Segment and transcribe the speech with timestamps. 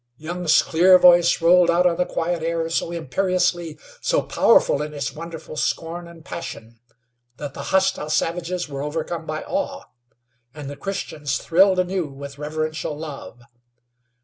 [0.17, 5.13] Young's clear voice rolled out on the quiet air so imperiously, so powerful in its
[5.13, 6.79] wonderful scorn and passion,
[7.37, 9.83] that the hostile savages were overcome by awe,
[10.55, 13.43] and the Christians thrilled anew with reverential love.